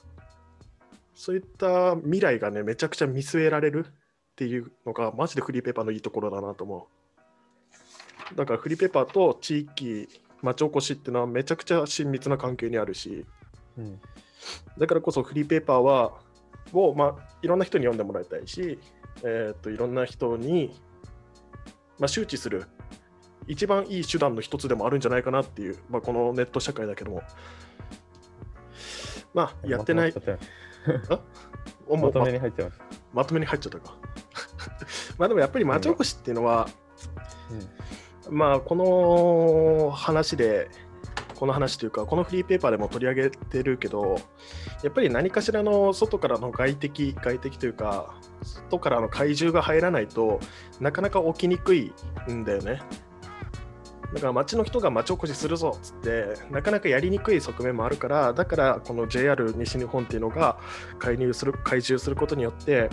[1.14, 3.92] そういった未来がねめちゃくちゃ見据えられるっ
[4.37, 6.88] ていうのがマジでフリーペーパーのいいところだなと思
[8.33, 8.37] う。
[8.37, 10.09] だからフリーペーパーと地域
[10.42, 13.27] 町おこしっていうのはめちゃくちゃ親密な関係にあるし
[13.81, 14.01] うん。
[14.79, 16.21] だからこそフリーペーパーは
[16.73, 18.79] を、まあ、いろんな人に読んでもらいたいし、
[19.23, 20.81] えー、といろんな人に、
[21.99, 22.66] まあ、周知する
[23.47, 27.23] 一番いい手段の一つでもあるんじゃないかなっていう、まあ、このネット社会だけども。
[29.33, 30.14] まあやってない。
[31.97, 32.85] まとめに入っちゃいました。
[33.12, 33.97] まとめに入っちゃったか。
[35.19, 36.69] まあでもやっぱり町おこしっていうのは、
[38.29, 40.71] まあこの話で
[41.40, 44.20] この話というかこのフリーペーパーでも取り上げてるけど
[44.83, 50.38] やっぱり何かしらの外からの外敵外敵というか外からの怪獣が入らないと
[50.81, 51.94] なかなか起きにくい
[52.31, 52.83] んだよね
[54.12, 60.59] だから町の人が町おこしするぞっつってなかなかやりにくい側面もあるからだからこの JR 西日本っていうのが
[60.98, 62.90] 介入する介入することによって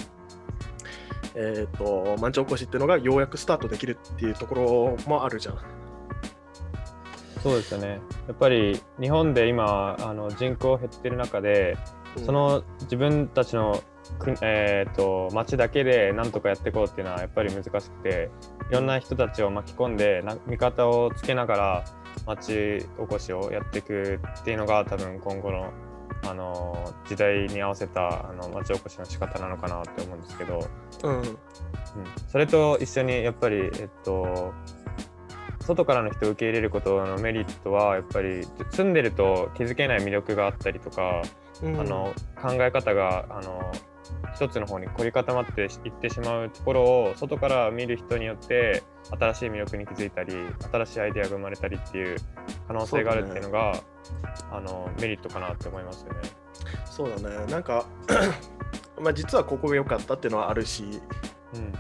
[1.36, 5.87] えー、と町おこしっていうのがようやくスタートできるっていうところもあるじゃん。
[7.40, 8.00] そうですよね。
[8.28, 11.78] やっぱり日本で今あの人口減ってる中で
[12.16, 12.26] うん。
[12.26, 13.82] その自分たちの
[14.20, 18.30] く、えー、と町だけでなんとかやっていこうっていうのはやっぱり難しくて
[18.70, 21.86] いろんな人たちを巻き込んでな味方をつけながら
[22.26, 25.72] 町おこしをやっていくっていうのが多分今後の、
[26.26, 30.68] あの時代に合わせたあの町おこしの仕方なのかなって思うんですけど、
[31.04, 31.20] うん。
[31.20, 31.38] うん、
[32.28, 34.54] それと一緒にやっぱりえっと
[35.68, 41.22] 外からの人を受け入れることのメリットはやっぱり住んでると気づけない魅力があったりとか、
[41.62, 41.80] うん。
[41.80, 43.72] あの考え方があの
[44.34, 48.84] 一つの方に凝り固まっていってしまうところを外から見る人によって
[49.20, 50.34] 新しい魅力に気づいたり
[50.72, 52.18] 新しいアイデアが生まれたりっていう
[52.68, 53.74] 可能性があるっていうのが
[54.52, 56.20] あのメリットかなって思いますよね。
[56.86, 57.46] そうだね。
[57.48, 57.86] なんか
[59.02, 60.84] まあ実はここが良かったっていうのはあるし
[61.54, 61.74] うん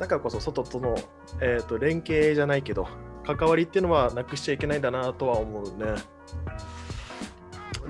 [0.00, 0.96] だからこそ外との、
[1.40, 2.88] えー、と連携じゃないけど
[3.24, 5.94] 関わりっていうのはなくしちゃいけないんだなとは思うね。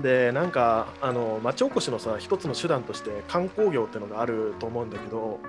[0.01, 5.39] でなんかあの町おこしのさ一つの手段として観光業っていうのがあると思うんだけど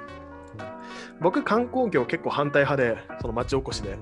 [1.21, 3.99] 僕観光業結構反対派でその町おこしで。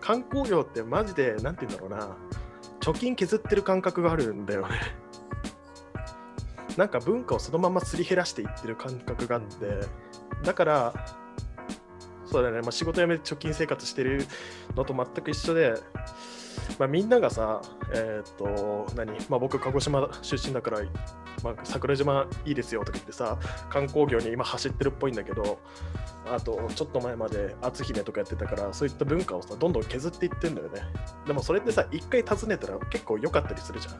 [0.00, 2.16] 観光業ってマジでなんて言うんだろうな。
[2.80, 4.68] 貯金削ってる感覚があるんだよね。
[6.76, 9.86] なんか文化をそのまますり減らしていってる感覚があって。
[10.44, 10.94] だから
[12.30, 14.26] そうだね、まあ、仕事辞めて貯金生活してる
[14.76, 15.74] のと全く一緒で、
[16.78, 17.62] まあ、みんながさ、
[17.94, 20.80] えーと、何、まあ、僕、鹿児島出身だから、
[21.42, 23.38] まあ、桜島いいですよとか言ってさ、
[23.70, 25.58] 観光業に今走ってるっぽいんだけど、
[26.30, 30.82] あと、ちょっと前まで篤姫とかやってたから、そういった文化をさ、どんどん削っていってんだよね。
[31.26, 33.94] でもそれってさ、一回訪ねたら結構良かったりするじゃん。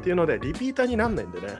[0.00, 1.58] っていうので、リピーターになんないんでね。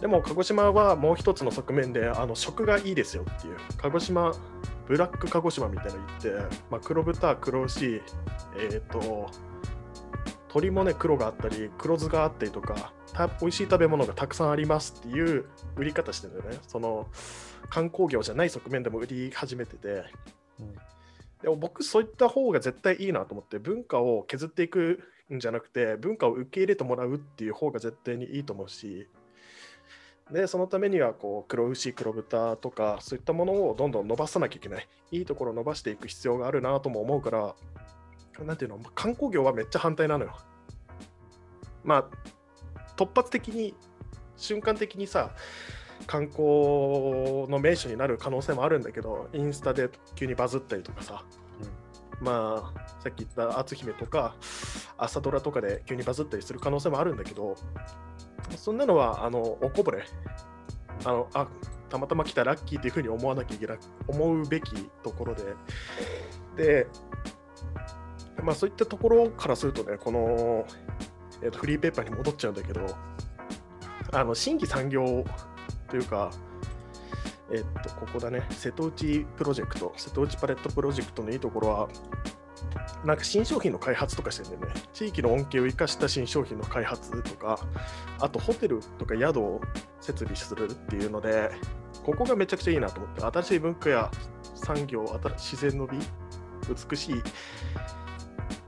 [0.00, 3.56] でも鹿児島はもう一つの側面であの食がいいですよっていう。
[3.76, 4.32] 鹿児島
[4.86, 8.00] ブラック鹿児島みたいなの言って、まあ、黒豚黒牛
[8.58, 9.30] えっ、と
[10.48, 15.44] 鶏もね黒があったり黒酢があったりとかた美味しい食べ物がたくさんありますっていう
[15.76, 16.58] 売り方してるんだよね。
[16.66, 17.06] その
[17.68, 20.04] 観光業じゃない側面でも売り始めてて。
[20.58, 20.74] うん。
[21.42, 29.08] でも僕そういった方が絶対いいなと思って文化を削っていくんじゃなくて文化を受け入れてもらうっていう方が絶対にいいと思うし
[30.32, 34.88] でそのためにはこう黒牛黒豚とかそういったものをどんどん伸ばさなきゃいけない。
[35.10, 37.54] いいところを伸ばしていく必要があるなとも思うから
[38.44, 40.36] なんていうの観光業はめっちゃ反対なのよ。
[41.82, 42.04] まあ
[42.96, 43.74] 突発的に
[44.36, 45.30] 瞬間的にさ
[46.06, 51.24] 観光の名所になる可能性もあるんだけどインスタで急にバズったりとかさ、
[52.20, 54.34] まあさっき言った篤姫とか
[54.96, 57.56] 朝ドラとかで急にバズったりする可能性もあるんだけど
[58.56, 60.04] そんなのはあのおこぼれ。
[61.04, 61.48] あのあ
[61.88, 64.72] たまたま来たラッキーっていうふうに思わなきゃいけない思うべき
[65.02, 65.44] ところで。
[66.56, 66.86] で
[68.42, 70.66] まあそういったところからするとねこの、
[71.42, 72.80] えーとフリーペーパーに戻っちゃうんだけど
[74.12, 75.24] あの新規産業
[75.88, 76.30] というか
[77.52, 81.88] えっと、ここだね、瀬戸内プロジェクト、瀬戸内パレットプロジェクトのいいところは、
[83.04, 84.82] なんか新商品の開発とかしてるんだよね。
[84.92, 87.58] 地域の恩恵を生かした新商品の開発とか、
[88.18, 89.60] あとホテルとか宿を
[90.00, 91.50] 設備するっていうので、
[92.04, 94.10] ここがめちゃくちゃいいなと思って、新しい文化や
[94.54, 95.04] 産業、
[95.36, 95.98] 自然の美、
[96.88, 97.22] 美しい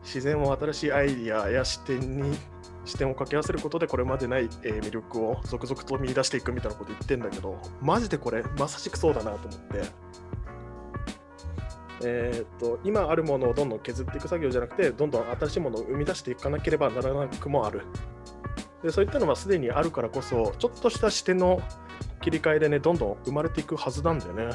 [0.02, 2.36] 自然を新しいアイディアや視点に
[2.84, 9.82] 視点を掛け合わせることでこれまでない、え魅力を続々と見出していくみたいなこと言ってんだけどマジでこれまさしくそうだなと思って
[12.04, 17.82] えーっと今あるものをどんどん削っていく作業じゃなくてどんどん新しいものを生み出していかなければならなくもある。
[18.82, 21.62] でそういったのはすでにあるからこそちょっとした視点の
[22.20, 24.46] 切り替えでねどんどん生まれていくはずなんだよね。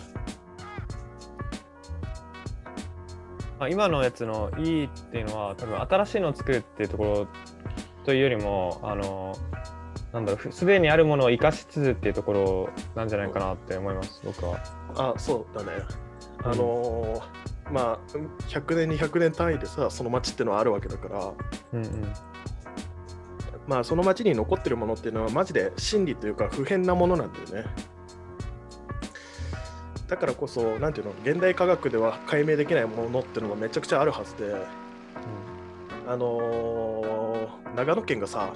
[3.60, 7.28] まあ、今のやつのいいっていうのは多分新しいのを作るっていうところ
[8.06, 9.36] というよりもあの
[10.14, 14.60] なんだろうふすでにあるものを生かしつつっていうところなんじゃないかなって思います僕は。
[14.96, 15.72] あそうだね。
[16.44, 17.37] あのー
[17.72, 18.00] まあ
[18.48, 21.34] 100年200年単位でさその町ってのはあるわけだから
[21.74, 22.14] うんうん
[23.68, 27.70] まあその町に残ってるものっていうのはマジで真理というか不変なものなんだよね。
[30.08, 34.56] だからこそ、なんていうの、現代科学では解明できないものっていうのがめちゃくちゃあるはずで、
[36.08, 38.54] あのー長野県がさ、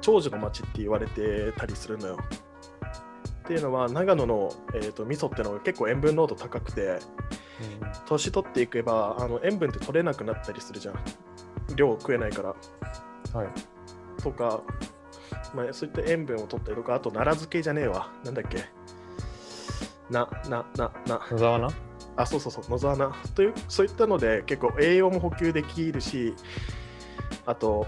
[0.00, 2.18] 長寿の町って言われてたりするのよ。
[3.46, 6.98] っていうのは、長野の、えー、と味噌ってのが結構塩分濃度高くて、
[8.06, 10.96] 年取っていけばあの塩分って取れなくなったりするじゃん。
[11.76, 12.50] 量食えないから。
[12.50, 13.48] うんはい
[14.22, 14.62] とか、
[15.54, 18.10] まあ、そういった塩分を取ったりとか、あと奈良漬けじゃねえわ。
[18.24, 18.64] なんだっけ。
[20.10, 21.20] な、な、な、な。
[21.30, 21.68] 野沢な
[22.16, 26.34] あ、そうそうそう、野沢菜という、そういったので結構栄養も補給できるし、
[27.44, 27.86] あと、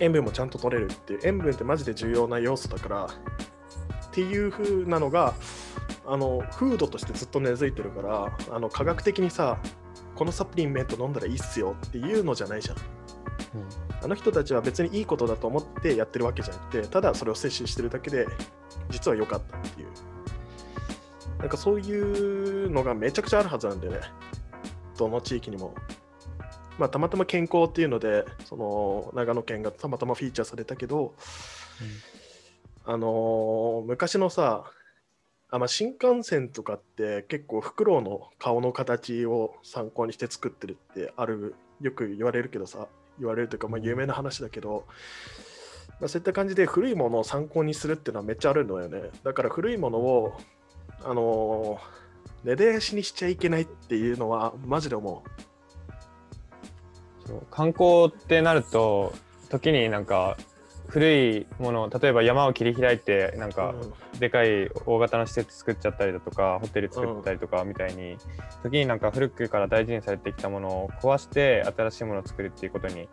[0.00, 3.08] 塩分もちゃんと取れるっていう塩分ってマジで重要な要素だから
[4.14, 5.34] っていう風なのが
[6.06, 9.58] あのフードとしてずっと根付いてるからあの科学的にさ
[10.14, 12.76] このサプリメント飲んだらいいっすよっていうのじゃないじゃん。
[14.02, 18.26] あの人たちは別にいいことだと思ってやってるわけじゃなくてただそれを摂取してるだけで
[18.90, 19.88] 実は良かったっていう。
[21.40, 23.98] なんかそういうのがめちゃくちゃあるはずなんでね。
[24.96, 25.74] どの地域にも。
[26.78, 31.14] まあ、たまたま健康っていうので、その長野県がたまたまフィーチャーされたけど、
[31.80, 32.13] うん、
[32.86, 34.64] あのー、昔のさ
[35.50, 44.84] あ、まあ、新幹線とかって結構フクロウの顔の形を参考にして作ってるってあるよく言われるけどさ言われるというか、まあ、有名な話だけど、
[46.00, 49.10] まあ、そういった感じで古いものを参考にするっていうのはめっちゃあるのよね。
[49.22, 50.36] だから古いものを
[51.04, 55.30] あのー、根絶やしにしちゃいけないっていうのはマジで思う
[57.50, 59.14] 観光ってなると
[59.48, 60.36] 時になんか
[60.88, 63.74] 古いもの例えば山を切り開いてなんか
[64.18, 68.16] でかい大型の施設作っちゃったりだとかホテル作ったりとかみたいに
[68.62, 73.08] 時になんか古くから大事にされてきたものを壊して新しいものを作るっていうことに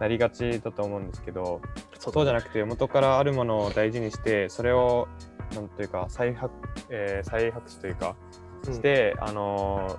[0.00, 1.60] なりがちだと思うんですけど
[1.98, 5.08] そうじゃなくて元からあるものを大事にしてそれを
[5.54, 6.52] なんというか再発,、
[6.90, 8.16] えー、再発掘というか
[8.64, 9.98] して、うん、あの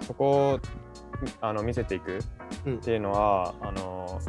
[0.00, 0.60] そこを
[1.40, 4.20] あの見せていくっていうのは、うん、あの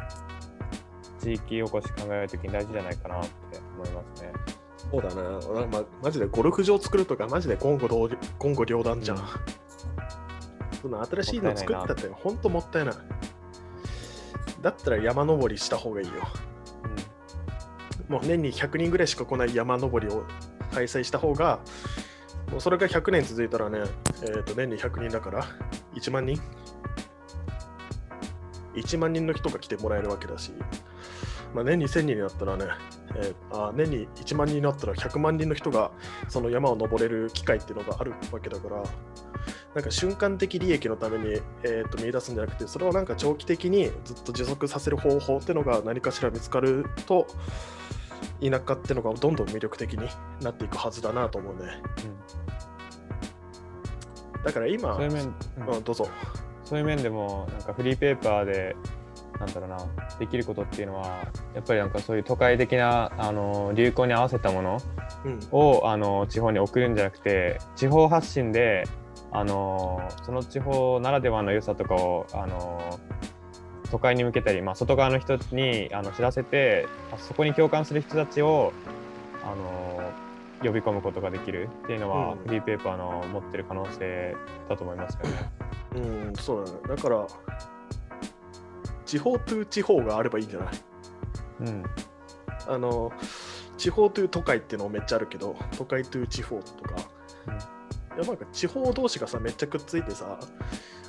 [1.23, 4.33] 地域おこし考えるときに大事じゃないかなって思いますね。
[4.91, 8.09] そうだな、ま、マジでゴルフ場作るとか、マジで言語
[8.39, 9.17] 言語両断じゃん。
[9.17, 9.23] うん、
[10.81, 12.95] その新しいの作ったって、ほんともったいない。
[14.61, 16.13] だったら山登りした方がいいよ。
[18.07, 20.25] うん、もう年に100人ぐらいしか来ない山登りを
[20.73, 21.61] 開催した方が、
[22.51, 23.79] もうそれが100年続いたらね、
[24.21, 25.45] えー、と年に100人だから
[25.95, 26.39] 1万人
[28.75, 30.51] ？1万人の人が来てもらえるわけだし、
[31.53, 32.65] まあ、年に1000人になったらね、
[33.15, 35.91] えー、あ年に1万人になったら100万人の人が
[36.29, 38.83] その山を登れる機会っていうのがあるわけだから
[39.75, 47.27] なんか瞬間的利益のために、えー、と見出すんじゃなくてそれをなんか長期的にずっと持続させる方法っていうのが何かしら見つかると
[48.41, 50.07] 田舎っていうのがどんどん魅力的に
[50.41, 51.81] なっていくはずだなと思うね、
[54.35, 55.23] うん、だから今そういう面、
[55.67, 56.07] うん、どうぞ。
[56.63, 58.75] そういう面でもなんかフリーペーパーで
[59.39, 59.77] なんだろうな
[60.19, 64.77] できることっていうのはやっぱりなんかそういう都会的なあの流行に合わせたもの
[65.51, 68.83] を、うん、あの地方に送るんじゃなくて地方発信で
[69.31, 72.99] あのその地方ならではの良さとかをあの
[73.89, 78.73] 都会に向けたり、まあ、外側の人にあの知らせてそこに共感する人たちを
[79.43, 80.11] あの
[80.63, 84.35] 呼び込むことができるっていうのは、うん、フリーペーパーの持ってる可能性
[84.69, 85.51] だと思いますけどね。
[85.95, 85.99] う
[86.31, 86.77] ん、そうだね。
[86.95, 87.27] だから、
[89.13, 90.69] 地方という地方があればいいんじゃない？
[91.59, 91.83] うん。
[92.67, 93.11] あの、
[93.77, 96.95] 地方という都会っていうのもめっちゃあるけど、都会という地方とか、
[97.45, 100.39] うん、いやなんか地方同士がさ、めっちゃくっついてさ、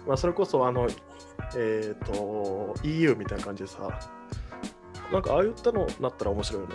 [0.07, 0.87] まあ、それこそあの、
[1.57, 3.89] えっ、ー、と、EU みたいな感じでさ、
[5.11, 6.75] なんかああいったのなったら面白いよね。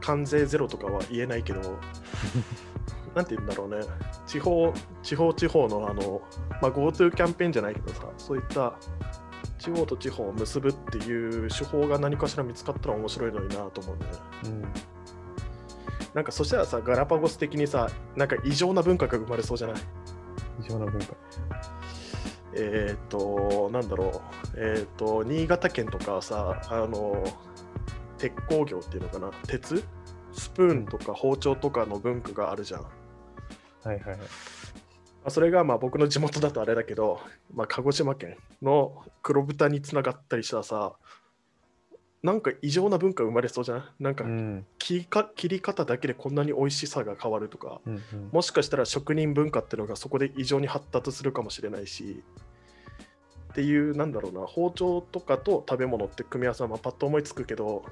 [0.00, 1.60] 関税ゼロとかは言えないけど、
[3.14, 3.82] なんて言うんだろうね、
[4.26, 4.74] 地方、
[5.04, 6.22] 地方地方のあの、
[6.60, 8.74] まあ、GoTo キャンペーンじゃないけどさ、そういった
[9.58, 14.18] 地方と地方を結ぶっていう手法が何かしら見つかったら面白いのになと思うんだよね。
[14.44, 14.62] うん、
[16.14, 19.76] なんかそしたらさ、ガラパゴス的にさ、なんか異常な文化が生まれそうじゃない？
[20.60, 21.14] 異常な文化
[22.54, 24.20] えっ、と、なんだろう、
[24.56, 27.22] えっ、と、新潟県とかさ、あの、
[28.18, 29.84] 鉄鋼業っていうのかな、鉄？
[30.32, 32.82] スプーンとか包丁とかの文化があるじゃん。
[32.82, 32.88] は
[33.84, 34.18] いはいはい。
[35.26, 37.20] まそれがまあ僕の地元だとあれだけど、
[37.52, 40.94] まあ、鹿児島県の黒豚につながったりしたらさ、
[42.22, 43.84] なんか異常な文化生まれそうじゃない？
[43.98, 44.24] なんか
[44.78, 52.22] 切りか切り方だけでこんなに美味しさが変わるとか、うんうん、もしかしたら職人文化っていうのがそこで異常に発達するかもしれないし、
[53.50, 57.84] っていう、なんだろうな、包丁とかと食べ物って組み合わせはまあパッと思いつくけど、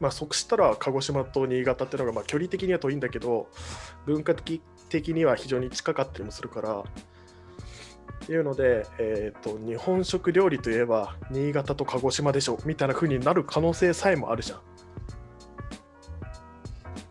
[0.00, 3.48] まあ、そしたら鹿児島と新潟っていうのがまあ距離的には遠いんだけど
[4.06, 6.84] 文化的的には非常に近かったりもするからっ
[8.26, 14.58] ていうので、えーと、日本食料理といえば新潟と鹿児島でしょみたいな風になる可能性さえもあるじゃん。
[14.58, 14.62] っ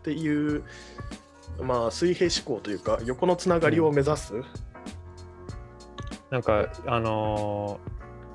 [0.02, 0.62] ていう、
[1.60, 4.34] まあ、水平思考というか横のつながりを目指す？
[4.34, 4.44] うん、
[6.30, 7.80] なんかあの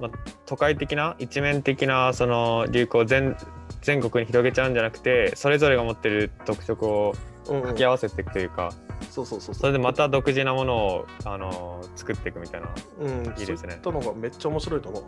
[0.02, 0.12] ー、ま、
[0.46, 3.38] 都会的な一面的なその流行全
[3.82, 7.16] 全国に広げちゃうんじゃなくてそれぞれが持ってる特色を
[7.46, 8.72] 掛け合わせていくというか、
[9.10, 12.70] そうそうそうそれでまた独自なものを、あのー作っていくみたいな
[13.00, 15.04] うん、いいですねそういったのがめっちゃ面白いと思う。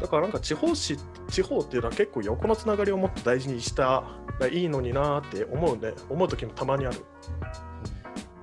[0.00, 0.76] だからなんか地方紙、
[1.28, 4.04] 地方っていうのは結構横のつながりをもっと大事にした
[4.38, 7.04] らいいのになーって思うんで、思う時もたまにある。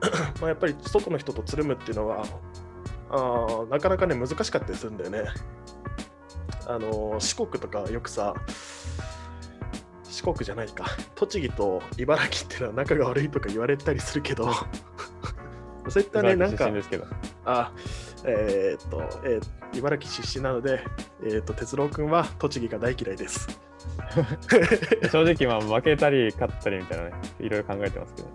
[0.42, 2.26] まあやっぱり外の人とつるむっていうのは、
[3.10, 5.26] あーなかなかね、難しかったりするんだよね。
[6.68, 8.34] あのー四国とかよくさ、
[8.95, 8.95] 四
[10.34, 14.50] 国じゃないか、栃木と茨城っていうのは仲が悪いとか言われたりするけど、
[15.90, 16.70] そういったね、なんか
[17.46, 17.72] あ、
[18.24, 20.80] えーっと、えー茨城出身なので、
[21.24, 23.60] えーっと、哲郎君は栃木が大嫌いです。
[25.12, 28.30] 正直まあ負けたり勝ったりみたいなねいろいろ考えてますけど。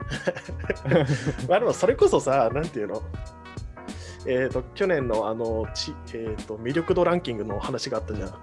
[1.49, 3.03] まあでもそれこそさ、なんていうの？
[4.26, 8.34] えーっと、去年のあの、ちえーっと、魅力度ランキングの話があったじゃん。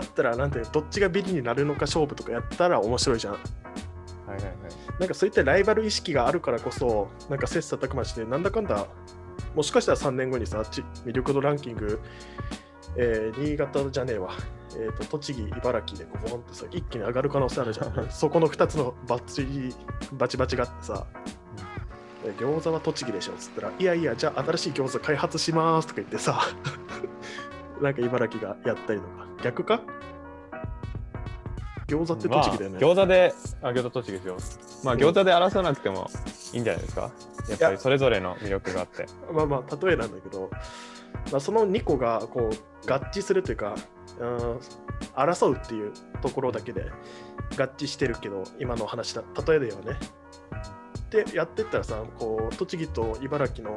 [0.00, 3.32] だったら、なんてどっちがビリになるのか勝負とかやったら面白いじゃん。
[3.34, 4.54] はいはいはい
[4.98, 8.88] なんかそういったライバル意識があるからこそ、なんか切磋琢磨して、なんだかんだ、
[9.54, 12.00] もしかしたら3年後にさ、ち魅力度ランキング、
[12.96, 14.30] えー新潟じゃねえわ、
[14.76, 18.06] えーと、栃木、茨城でこうボンってさ、一気に上がる可能性あるじゃん。
[18.10, 19.46] そこの2つのバチ
[20.12, 21.06] バチバチがあってさ、
[22.24, 26.40] え餃子は栃木でしょっつったら、いやいや、じゃあ新しい餃子開発しますとか言ってさ、
[27.82, 29.80] なんか茨城がやったりとか、逆か？
[31.86, 32.78] 餃子って栃木だよね。
[32.80, 34.36] まあ、餃子で、あ、餃子栃木ですよ。
[34.84, 36.10] まあ、餃子で争わなくても
[36.52, 37.10] いいんじゃないですか？
[37.48, 39.06] やっぱりそれぞれの魅力があって。
[39.32, 40.50] まあまあ例えなんだけど、
[41.32, 43.74] まあ、その2個がこう合致するというか、
[44.20, 44.60] うん、
[45.14, 46.90] 争うっていうところだけで
[47.56, 49.98] 合致してるけど今の話だ例えではね。
[51.10, 53.74] でやってったらさこう栃木と茨城の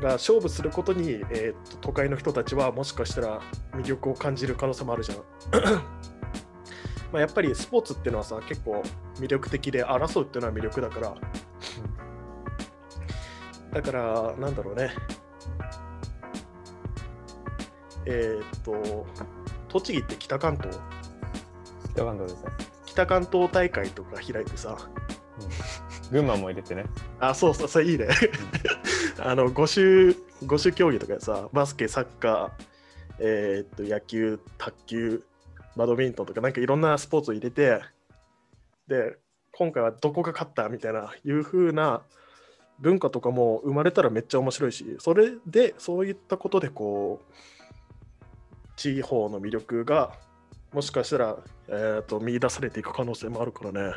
[0.00, 3.40] が勝負することに、えーと都会の人たちはもしかしたら
[3.74, 5.18] 魅力を感じる可能性もあるじゃん。
[7.12, 8.82] まあやっぱりスポーツっていうのはさ結構
[9.16, 11.14] 魅力的で争うっていうのは魅力だから、
[13.72, 14.90] だから、なんだろうね。
[18.06, 19.06] えーっと、
[19.68, 20.78] 栃木って北関東？
[21.92, 22.50] 北関東ですね。
[22.86, 24.78] 北関東大会とか開いてさ、
[26.10, 26.86] 群馬も入れてね。
[27.20, 28.08] あ、そうそう、それいいね。
[29.18, 32.64] あの、5種、5種競技とかでさ、バスケ、サッカー、
[33.18, 35.22] えーっと、野球、卓球、
[35.76, 37.80] バドミントンとか、なんかいろんなスポーツを入れて、
[38.88, 39.16] で、
[39.52, 42.02] 今回はどこが勝ったみたいな、いう風な
[42.78, 47.32] 文化とかも生まれたらめっちゃ面白いし、それで、そういったことで、こう、
[48.76, 50.12] 地方の魅力が、
[50.72, 51.36] もしかしたら、
[51.68, 53.94] えーっと、見出されていく可能性もあるからね。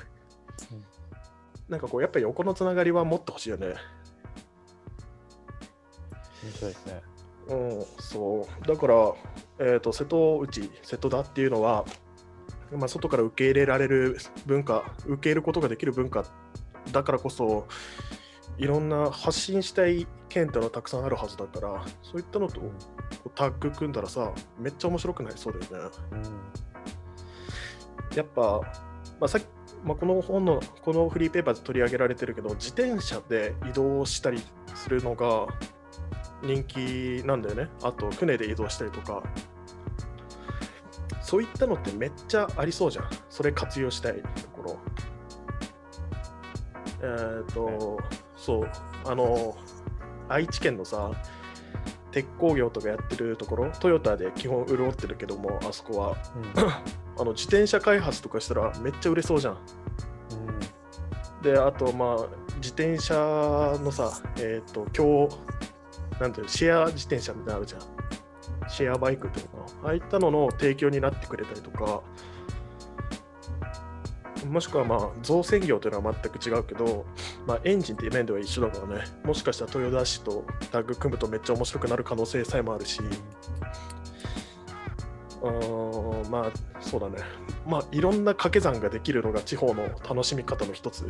[0.72, 1.00] うん
[1.70, 3.76] なんかこう、やっぱり横のつながりは持ってほしいよね。
[6.44, 7.02] 面白いですね。
[7.50, 8.68] うん、そう。
[8.68, 9.14] だから、
[9.60, 11.86] えー、と瀬戸内、瀬戸田っていうのは、
[12.72, 16.26] まあ、外から受け入れられる文化、受け入れることができる文化
[16.92, 17.68] だからこそ、
[18.58, 22.62] いろんな発信したい県ってのはたくさんあるはずだから、そういったのと
[23.34, 25.90] タッグ組んだらさ、めっちゃ面白くなりそうだよね。
[26.12, 26.24] うん。
[28.16, 28.62] やっぱ、
[29.20, 29.46] まあ、さっき
[29.84, 34.42] まあ、この本のこのフリーペーパーで取り上げられてるけど自転車で移動したり
[34.76, 35.48] するのが
[36.42, 37.70] 人気なんだよね。
[37.84, 39.24] あと船で移動したりとか。
[41.22, 43.10] そういったのってめっちゃありそうじゃん。
[43.30, 44.80] それ活用したいところ。
[47.02, 48.00] えっ、と
[48.36, 48.70] そう。
[49.06, 49.58] あの
[50.28, 51.12] 愛知県のさ
[52.12, 53.72] 鉄鋼業とかやってるところ。
[53.80, 56.18] トヨタで基本潤ってるけどもあそこは。
[57.20, 59.58] あの自転車開発とかしたらめっちゃ売れそうじゃん。
[61.42, 63.14] で、あと、まあ、自転車
[63.82, 65.38] のさ、えっ、と、今日、
[66.20, 67.82] なんていうシェア自転車みたいなのあるじゃん。
[68.70, 69.72] シェアバイクっていうのか。
[69.86, 72.02] ああいったのの提供になってくれたりとか、
[74.48, 77.06] もしくはまあ造船業というのは全く違うけど、
[77.46, 83.02] まあ、エンジンっていう面では一緒だからね、もしかしたら豊田市とタッグ組むとめっちゃ面白くなる可能性さえもあるし、
[85.42, 86.52] うーんまあ
[86.82, 87.18] そうだね。
[87.68, 91.10] まあいろんな掛け算ができるのが地方の楽しみ方の一つ。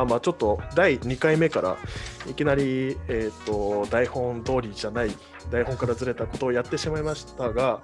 [0.00, 1.76] あまあちょっと第2回目から
[2.28, 5.10] いきなり、えー、と台本通りじゃない
[5.50, 7.80] 台本からずれたことをやってしまいましたが、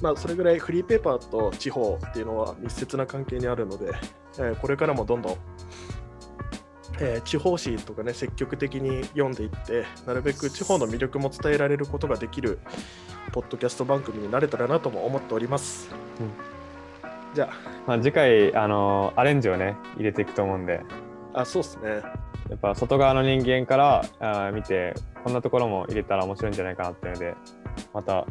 [0.00, 3.92] まあ、それぐらいフリーペーパーと地方っていうのは密接な関係にあるので、
[4.38, 5.36] えーこれからもどんどん、
[7.00, 12.58] えー地方紙とかね積極的に読んでいってなるべく地方の魅力も伝えられることができる
[13.32, 15.94] ポッドキャスト番組になれたらなとも思っております。
[17.34, 17.48] じゃ
[17.86, 20.80] まあ、次回、あのアレンジをね、入れていくと思うんで、
[21.34, 21.88] あ、あそうですね。
[22.50, 27.34] やっぱ外側の人間からあー見て、こんなところも入れたら面白いんじゃないかなっていうので、
[27.92, 28.26] また、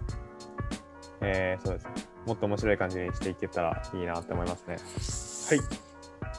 [1.22, 1.91] えーそうですね、
[2.26, 5.58] もっと面白い感じにしていけたらいいなって思いますね。
[5.58, 5.68] はい。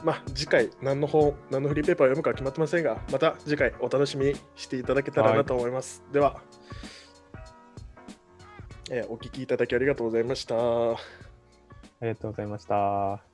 [0.03, 6.03] まあ、次回、何の本、何のフリーペーパーを読むか決まってませんが、また次回お楽しみにしていただけたらなと思います。
[6.11, 6.41] では、
[8.89, 10.55] えーお聞きいただきありがとうございました。
[10.55, 10.97] あ
[12.01, 13.30] りがとうございました。